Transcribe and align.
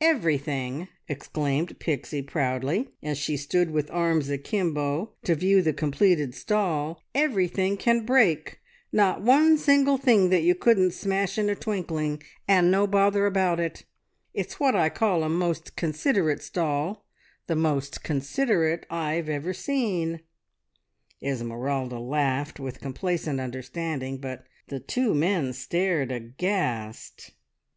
"Everything!" 0.00 0.88
exclaimed 1.06 1.78
Pixie 1.78 2.20
proudly, 2.20 2.88
as 3.00 3.16
she 3.16 3.36
stood 3.36 3.70
with 3.70 3.92
arms 3.92 4.28
akimbo 4.28 5.12
to 5.22 5.36
view 5.36 5.62
the 5.62 5.72
completed 5.72 6.34
stall, 6.34 7.00
"everything 7.14 7.76
can 7.76 8.04
break! 8.04 8.58
Not 8.90 9.22
one 9.22 9.56
single 9.56 9.98
thing 9.98 10.30
that 10.30 10.42
you 10.42 10.56
couldn't 10.56 10.94
smash 10.94 11.38
in 11.38 11.48
a 11.48 11.54
twinkling, 11.54 12.20
and 12.48 12.72
no 12.72 12.88
bother 12.88 13.24
about 13.24 13.60
it. 13.60 13.84
It's 14.34 14.58
what 14.58 14.74
I 14.74 14.88
call 14.88 15.22
a 15.22 15.28
most 15.28 15.76
considerate 15.76 16.42
stall, 16.42 17.06
the 17.46 17.54
most 17.54 18.02
considerate 18.02 18.84
I've 18.90 19.28
ever 19.28 19.52
seen!" 19.54 20.22
Esmeralda 21.22 22.00
laughed 22.00 22.58
with 22.58 22.80
complacent 22.80 23.38
understanding, 23.38 24.18
but 24.18 24.44
the 24.66 24.80
two 24.80 25.14
men 25.14 25.52
stared 25.52 26.10
aghast. 26.10 27.30